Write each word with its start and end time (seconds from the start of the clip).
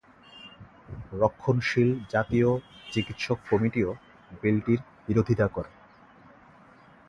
রক্ষণশীল 1.13 1.89
জাতীয় 2.09 2.49
চিকিৎসক 2.91 3.37
কমিটিও 3.49 3.89
বিলটির 4.41 4.79
বিরোধিতা 5.07 5.47
করে। 5.47 5.71